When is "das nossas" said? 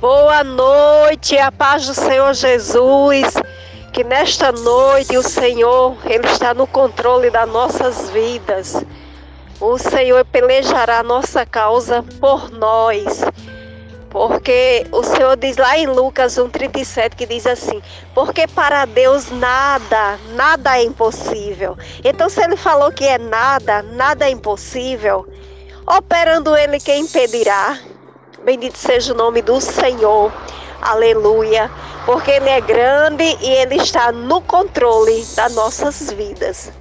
7.28-8.08, 35.36-36.10